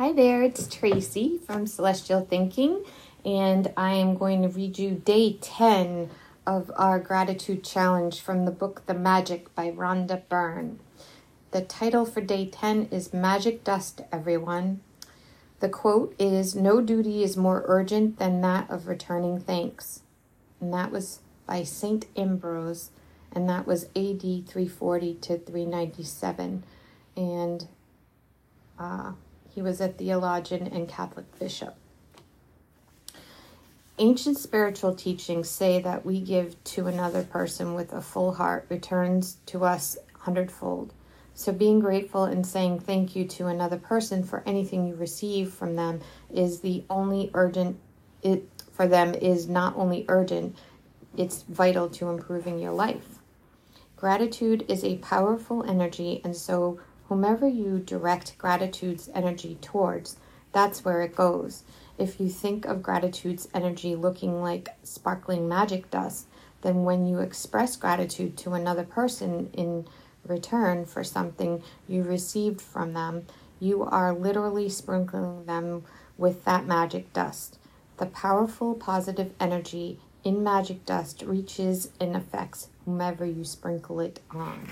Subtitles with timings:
[0.00, 2.86] Hi there, it's Tracy from Celestial Thinking,
[3.22, 6.08] and I am going to read you day 10
[6.46, 10.80] of our gratitude challenge from the book The Magic by Rhonda Byrne.
[11.50, 14.80] The title for day 10 is Magic Dust, everyone.
[15.58, 20.00] The quote is No duty is more urgent than that of returning thanks.
[20.62, 22.06] And that was by St.
[22.16, 22.88] Ambrose,
[23.30, 26.64] and that was AD 340 to 397.
[27.18, 27.68] And
[28.78, 29.12] uh,
[29.54, 31.76] he was a theologian and Catholic bishop.
[33.98, 39.36] Ancient spiritual teachings say that we give to another person with a full heart returns
[39.46, 40.94] to us hundredfold.
[41.34, 45.76] So, being grateful and saying thank you to another person for anything you receive from
[45.76, 46.00] them
[46.32, 47.78] is the only urgent,
[48.22, 50.56] it for them is not only urgent,
[51.16, 53.18] it's vital to improving your life.
[53.96, 60.16] Gratitude is a powerful energy, and so whomever you direct gratitude's energy towards,
[60.52, 61.64] that's where it goes.
[61.98, 66.28] If you think of gratitude's energy looking like sparkling magic dust,
[66.62, 69.88] then when you express gratitude to another person in
[70.24, 73.26] return for something you received from them,
[73.58, 75.82] you are literally sprinkling them
[76.16, 77.58] with that magic dust.
[77.96, 84.68] The powerful positive energy in magic dust reaches and affects whomever you sprinkle it on.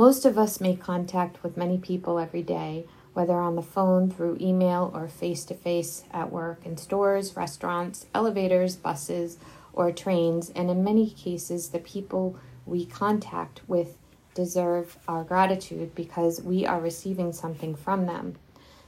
[0.00, 4.38] Most of us make contact with many people every day, whether on the phone, through
[4.40, 9.36] email, or face to face at work, in stores, restaurants, elevators, buses,
[9.74, 13.98] or trains, and in many cases, the people we contact with
[14.32, 18.36] deserve our gratitude because we are receiving something from them.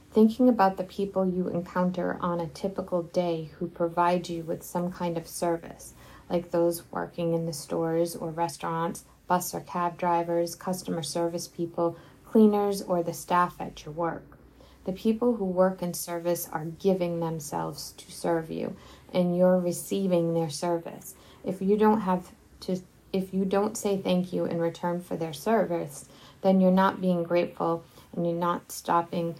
[0.09, 4.91] Thinking about the people you encounter on a typical day who provide you with some
[4.91, 5.93] kind of service,
[6.27, 11.97] like those working in the stores or restaurants, bus or cab drivers, customer service people,
[12.25, 14.37] cleaners, or the staff at your work.
[14.85, 18.75] The people who work in service are giving themselves to serve you,
[19.13, 21.15] and you're receiving their service.
[21.45, 22.31] If you don't have
[22.61, 22.81] to
[23.13, 26.05] if you don't say thank you in return for their service,
[26.41, 27.85] then you're not being grateful
[28.15, 29.35] and you're not stopping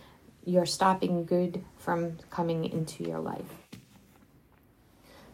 [0.46, 3.63] you're stopping good from coming into your life.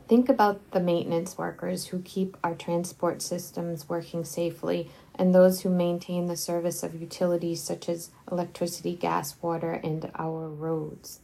[0.09, 5.69] Think about the maintenance workers who keep our transport systems working safely and those who
[5.69, 11.19] maintain the service of utilities such as electricity, gas, water, and our roads.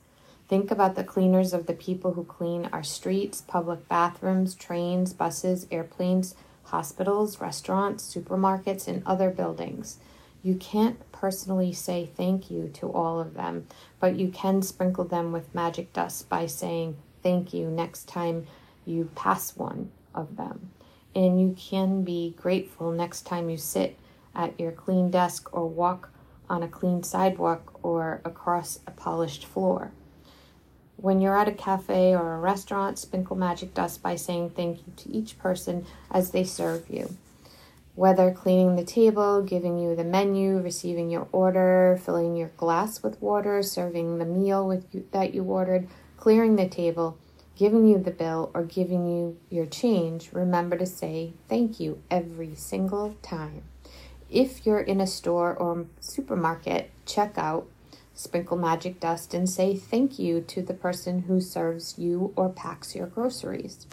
[0.47, 5.65] Think about the cleaners of the people who clean our streets, public bathrooms, trains, buses,
[5.71, 6.35] airplanes,
[6.65, 9.97] hospitals, restaurants, supermarkets, and other buildings.
[10.43, 13.65] You can't personally say thank you to all of them,
[13.99, 18.45] but you can sprinkle them with magic dust by saying thank you next time
[18.85, 20.71] you pass one of them.
[21.13, 23.97] And you can be grateful next time you sit
[24.35, 26.09] at your clean desk or walk
[26.49, 29.91] on a clean sidewalk or across a polished floor.
[30.97, 34.93] When you're at a cafe or a restaurant, sprinkle magic dust by saying thank you
[34.97, 37.15] to each person as they serve you.
[37.95, 43.21] Whether cleaning the table, giving you the menu, receiving your order, filling your glass with
[43.21, 47.17] water, serving the meal with you, that you ordered, clearing the table,
[47.55, 52.55] giving you the bill or giving you your change, remember to say thank you every
[52.55, 53.63] single time.
[54.29, 57.67] If you're in a store or supermarket, check out,
[58.13, 62.95] sprinkle magic dust, and say thank you to the person who serves you or packs
[62.95, 63.87] your groceries.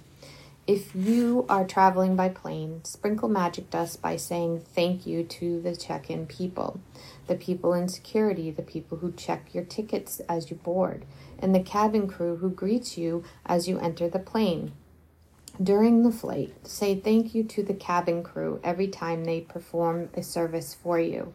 [0.64, 5.74] If you are traveling by plane, sprinkle magic dust by saying thank you to the
[5.74, 6.80] check in people,
[7.26, 11.04] the people in security, the people who check your tickets as you board,
[11.40, 14.70] and the cabin crew who greets you as you enter the plane.
[15.60, 20.22] During the flight, say thank you to the cabin crew every time they perform a
[20.22, 21.32] service for you.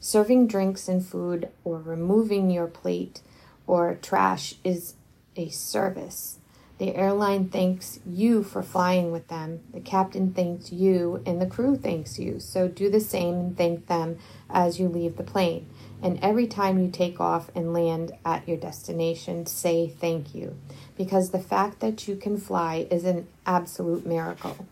[0.00, 3.20] Serving drinks and food or removing your plate
[3.66, 4.94] or trash is
[5.36, 6.38] a service.
[6.82, 9.60] The airline thanks you for flying with them.
[9.72, 12.40] The captain thanks you, and the crew thanks you.
[12.40, 14.18] So do the same and thank them
[14.50, 15.68] as you leave the plane.
[16.02, 20.58] And every time you take off and land at your destination, say thank you.
[20.96, 24.66] Because the fact that you can fly is an absolute miracle.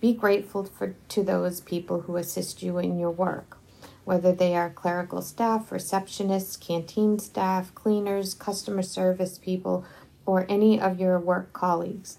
[0.00, 3.58] Be grateful for, to those people who assist you in your work,
[4.04, 9.84] whether they are clerical staff, receptionists, canteen staff, cleaners, customer service people,
[10.28, 12.18] or any of your work colleagues.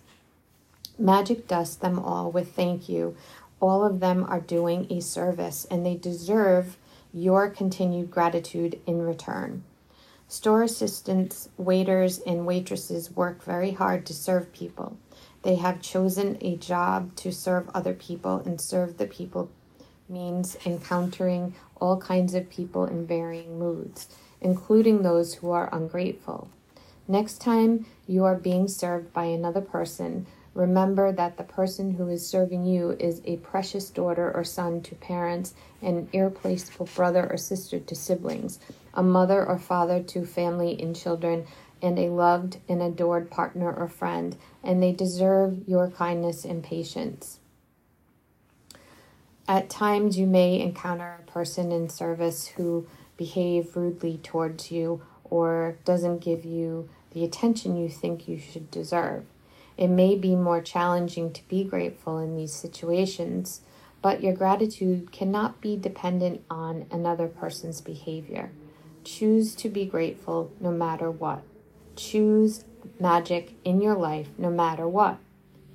[0.97, 3.15] Magic dust them all with thank you.
[3.59, 6.75] All of them are doing a service and they deserve
[7.13, 9.63] your continued gratitude in return.
[10.27, 14.97] Store assistants, waiters, and waitresses work very hard to serve people.
[15.43, 19.51] They have chosen a job to serve other people and serve the people
[20.09, 24.07] means encountering all kinds of people in varying moods,
[24.41, 26.49] including those who are ungrateful.
[27.09, 32.29] Next time you are being served by another person, remember that the person who is
[32.29, 37.79] serving you is a precious daughter or son to parents, an irreplaceable brother or sister
[37.79, 38.59] to siblings,
[38.93, 41.47] a mother or father to family and children,
[41.81, 47.39] and a loved and adored partner or friend, and they deserve your kindness and patience.
[49.47, 52.85] At times, you may encounter a person in service who
[53.17, 59.25] behave rudely towards you or doesn't give you the attention you think you should deserve.
[59.77, 63.61] It may be more challenging to be grateful in these situations,
[64.01, 68.51] but your gratitude cannot be dependent on another person's behavior.
[69.03, 71.43] Choose to be grateful no matter what.
[71.95, 72.65] Choose
[72.99, 75.17] magic in your life no matter what.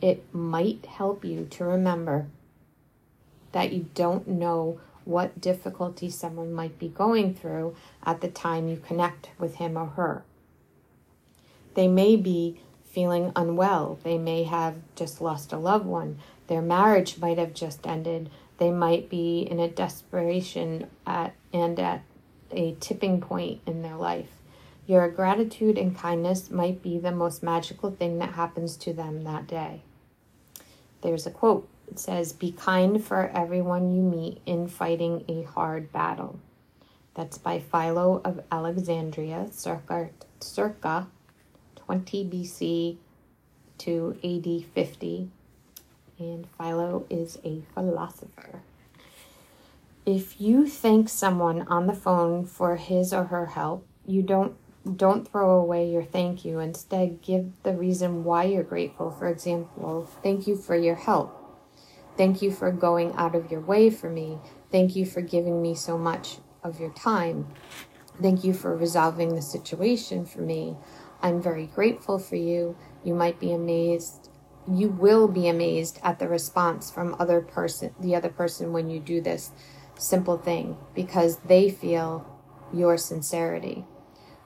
[0.00, 2.26] It might help you to remember
[3.52, 8.76] that you don't know what difficulty someone might be going through at the time you
[8.76, 10.24] connect with him or her.
[11.74, 13.98] They may be feeling unwell.
[14.02, 16.18] They may have just lost a loved one.
[16.46, 18.30] Their marriage might have just ended.
[18.58, 22.02] They might be in a desperation at and at
[22.50, 24.30] a tipping point in their life.
[24.86, 29.46] Your gratitude and kindness might be the most magical thing that happens to them that
[29.46, 29.82] day.
[31.00, 35.92] There's a quote it says, Be kind for everyone you meet in fighting a hard
[35.92, 36.38] battle.
[37.14, 40.10] That's by Philo of Alexandria, circa,
[40.40, 41.08] circa
[41.86, 42.96] 20 BC
[43.78, 45.30] to AD 50.
[46.18, 48.62] And Philo is a philosopher.
[50.06, 54.56] If you thank someone on the phone for his or her help, you don't
[54.96, 56.58] don't throw away your thank you.
[56.58, 59.10] Instead, give the reason why you're grateful.
[59.10, 61.40] For example, thank you for your help.
[62.18, 64.38] Thank you for going out of your way for me.
[64.70, 67.46] Thank you for giving me so much of your time.
[68.20, 70.76] Thank you for resolving the situation for me.
[71.24, 72.76] I'm very grateful for you.
[73.02, 74.28] You might be amazed.
[74.70, 79.00] You will be amazed at the response from other person, the other person when you
[79.00, 79.50] do this
[79.98, 82.26] simple thing because they feel
[82.74, 83.86] your sincerity.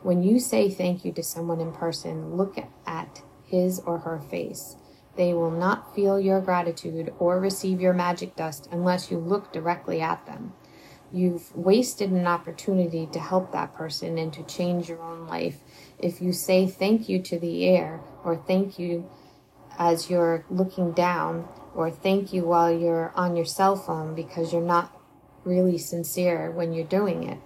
[0.03, 4.77] When you say thank you to someone in person, look at his or her face.
[5.17, 10.01] They will not feel your gratitude or receive your magic dust unless you look directly
[10.01, 10.53] at them.
[11.11, 15.59] You've wasted an opportunity to help that person and to change your own life.
[15.99, 19.11] If you say thank you to the air or thank you
[19.79, 24.63] as you're looking down or thank you while you're on your cell phone because you're
[24.63, 24.93] not
[25.45, 27.39] really sincere when you're doing it.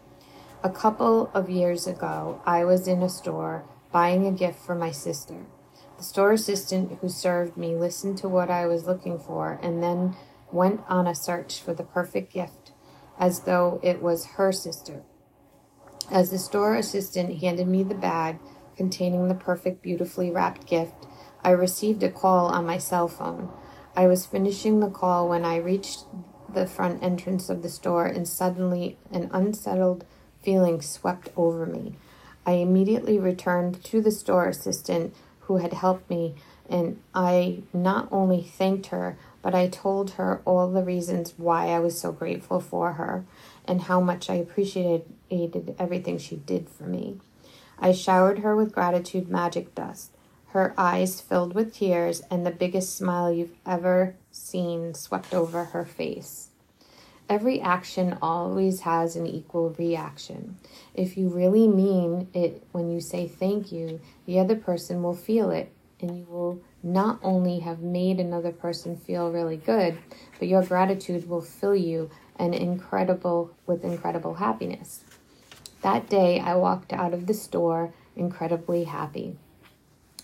[0.63, 4.91] A couple of years ago, I was in a store buying a gift for my
[4.91, 5.47] sister.
[5.99, 10.17] The store assistant who served me listened to what I was looking for and then
[10.51, 12.73] went on a search for the perfect gift,
[13.19, 15.03] as though it was her sister.
[16.13, 18.39] As the store assistant handed me the bag
[18.77, 21.07] containing the perfect, beautifully wrapped gift,
[21.43, 23.49] I received a call on my cell phone.
[23.97, 26.05] I was finishing the call when I reached
[26.53, 30.05] the front entrance of the store, and suddenly an unsettled
[30.43, 31.95] feeling swept over me.
[32.45, 36.35] I immediately returned to the store assistant who had helped me,
[36.69, 41.79] and I not only thanked her, but I told her all the reasons why I
[41.79, 43.25] was so grateful for her
[43.65, 45.05] and how much I appreciated
[45.79, 47.19] everything she did for me.
[47.79, 50.13] I showered her with gratitude magic dust.
[50.49, 55.85] Her eyes filled with tears, and the biggest smile you've ever seen swept over her
[55.85, 56.51] face.
[57.29, 60.59] Every action always has an equal reaction.
[60.93, 65.51] If you really mean it when you say thank you, the other person will feel
[65.51, 69.97] it, and you will not only have made another person feel really good,
[70.39, 75.05] but your gratitude will fill you an incredible with incredible happiness.
[75.83, 79.37] That day I walked out of the store incredibly happy.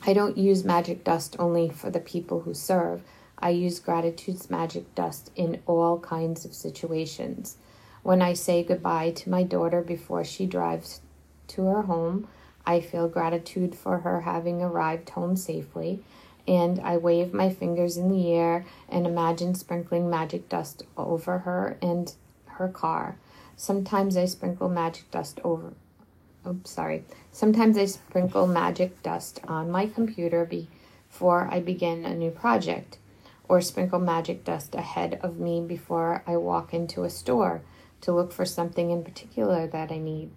[0.07, 3.03] I don't use magic dust only for the people who serve.
[3.39, 7.57] I use gratitude's magic dust in all kinds of situations.
[8.03, 11.01] When I say goodbye to my daughter before she drives
[11.49, 12.29] to her home,
[12.65, 16.05] I feel gratitude for her having arrived home safely,
[16.47, 21.77] and I wave my fingers in the air and imagine sprinkling magic dust over her
[21.83, 22.15] and
[22.47, 23.17] her car.
[23.59, 25.73] Sometimes I sprinkle magic dust over.
[26.47, 27.05] Oops, sorry.
[27.33, 32.99] Sometimes I sprinkle magic dust on my computer before I begin a new project
[33.49, 37.63] or sprinkle magic dust ahead of me before I walk into a store
[38.03, 40.31] to look for something in particular that I need.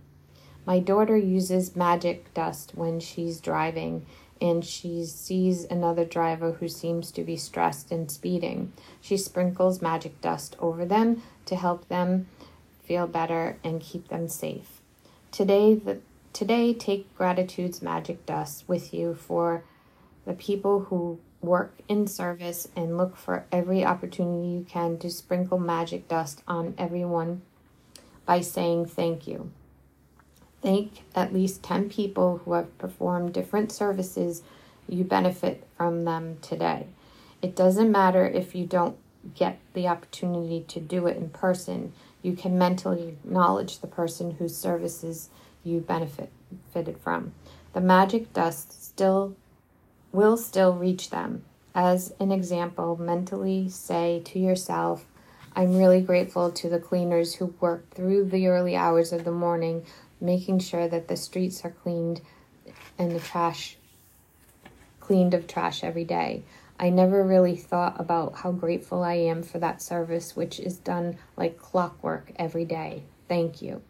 [0.65, 4.03] My daughter uses magic dust when she's driving
[4.41, 8.73] and she sees another driver who seems to be stressed and speeding.
[8.99, 12.25] She sprinkles magic dust over them to help them
[12.91, 14.81] feel better and keep them safe.
[15.31, 16.00] Today, the,
[16.33, 19.63] today take gratitude's magic dust with you for
[20.25, 25.57] the people who work in service and look for every opportunity you can to sprinkle
[25.57, 27.41] magic dust on everyone
[28.25, 29.50] by saying thank you.
[30.62, 34.43] Thank at least 10 people who have performed different services
[34.89, 36.88] you benefit from them today.
[37.41, 38.98] It doesn't matter if you don't
[39.33, 41.93] get the opportunity to do it in person.
[42.21, 45.29] You can mentally acknowledge the person whose services
[45.63, 47.33] you benefited from.
[47.73, 49.35] The magic dust still
[50.11, 51.43] will still reach them.
[51.73, 55.05] As an example, mentally say to yourself,
[55.55, 59.85] I'm really grateful to the cleaners who work through the early hours of the morning,
[60.19, 62.21] making sure that the streets are cleaned
[62.97, 63.77] and the trash
[64.99, 66.43] cleaned of trash every day.
[66.81, 71.19] I never really thought about how grateful I am for that service, which is done
[71.38, 73.03] like clockwork every day.
[73.27, 73.83] Thank you.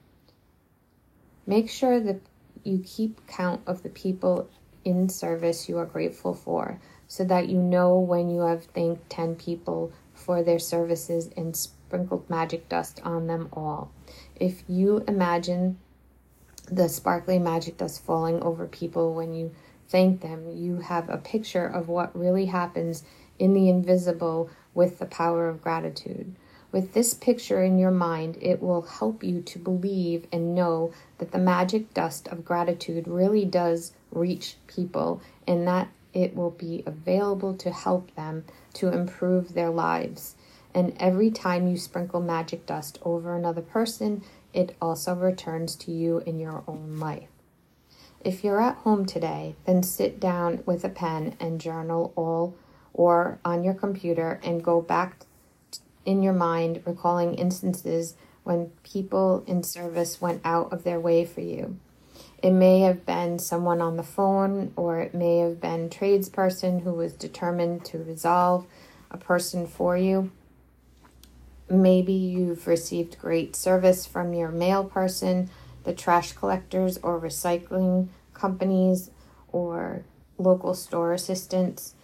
[1.48, 2.19] Make sure that
[2.65, 4.50] you keep count of the people
[4.83, 9.36] in service you are grateful for so that you know when you have thanked 10
[9.36, 13.89] people for their services and sprinkled magic dust on them all.
[14.36, 15.79] If you imagine
[16.69, 19.51] the sparkly magic dust falling over people when you
[19.91, 23.03] thank them, you have a picture of what really happens
[23.38, 26.33] in the invisible with the power of gratitude.
[26.71, 31.33] With this picture in your mind, it will help you to believe and know that
[31.33, 37.53] the magic dust of gratitude really does reach people and that it will be available
[37.55, 38.45] to help them
[38.75, 40.36] to improve their lives.
[40.74, 46.19] And every time you sprinkle magic dust over another person, it also returns to you
[46.19, 47.30] in your own life.
[48.24, 52.56] If you're at home today, then sit down with a pen and journal all
[52.94, 55.25] or on your computer and go back
[56.06, 61.42] in your mind, recalling instances when people in service went out of their way for
[61.42, 61.78] you.
[62.44, 66.92] It may have been someone on the phone, or it may have been tradesperson who
[66.92, 68.66] was determined to resolve
[69.12, 70.32] a person for you.
[71.70, 75.50] Maybe you've received great service from your mail person,
[75.83, 79.11] the trash collectors or recycling companies,
[79.51, 80.03] or
[80.38, 81.95] local store assistants.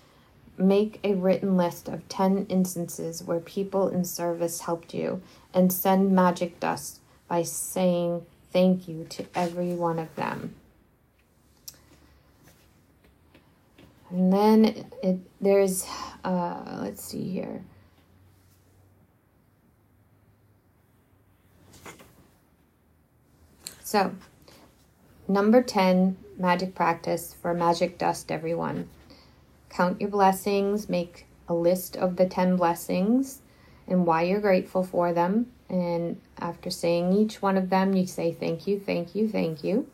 [0.58, 5.22] Make a written list of 10 instances where people in service helped you
[5.54, 10.56] and send magic dust by saying thank you to every one of them.
[14.10, 15.86] And then it, there's,
[16.24, 17.62] uh, let's see here.
[23.88, 24.12] So,
[25.30, 28.90] number 10 magic practice for magic dust, everyone.
[29.70, 33.40] Count your blessings, make a list of the 10 blessings
[33.88, 35.54] and why you're grateful for them.
[35.70, 39.88] And after saying each one of them, you say thank you, thank you, thank you.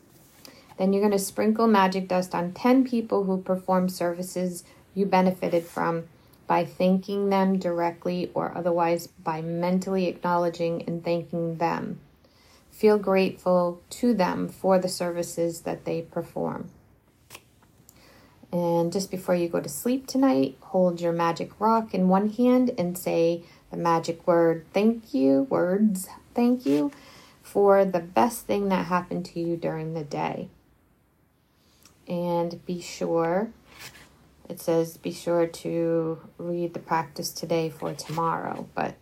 [0.76, 4.64] Then you're going to sprinkle magic dust on 10 people who perform services
[4.96, 6.08] you benefited from
[6.48, 12.00] by thanking them directly or otherwise by mentally acknowledging and thanking them.
[12.74, 16.70] Feel grateful to them for the services that they perform.
[18.50, 22.72] And just before you go to sleep tonight, hold your magic rock in one hand
[22.76, 26.90] and say the magic word thank you, words thank you,
[27.42, 30.48] for the best thing that happened to you during the day.
[32.08, 33.50] And be sure,
[34.48, 38.96] it says be sure to read the practice today for tomorrow, but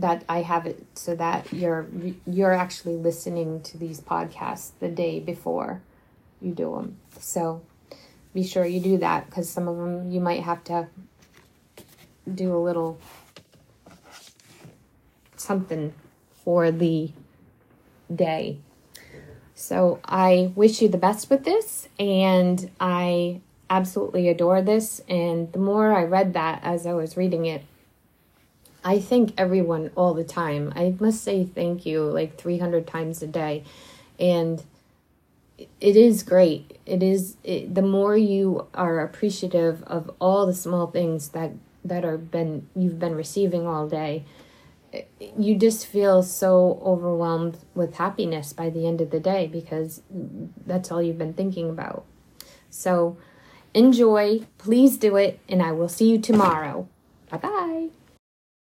[0.00, 1.86] that I have it so that you're
[2.26, 5.82] you're actually listening to these podcasts the day before
[6.40, 6.98] you do them.
[7.18, 7.62] So
[8.32, 10.88] be sure you do that because some of them you might have to
[12.32, 12.98] do a little
[15.36, 15.92] something
[16.44, 17.10] for the
[18.14, 18.58] day.
[19.54, 25.00] So I wish you the best with this, and I absolutely adore this.
[25.08, 27.64] And the more I read that as I was reading it,
[28.88, 30.72] I thank everyone all the time.
[30.74, 33.64] I must say thank you like 300 times a day.
[34.18, 34.62] And
[35.58, 36.78] it is great.
[36.86, 41.52] It is it, the more you are appreciative of all the small things that
[41.84, 44.24] that are been you've been receiving all day,
[45.36, 50.00] you just feel so overwhelmed with happiness by the end of the day because
[50.64, 52.06] that's all you've been thinking about.
[52.70, 53.18] So
[53.74, 56.88] enjoy, please do it, and I will see you tomorrow.
[57.30, 57.88] Bye bye.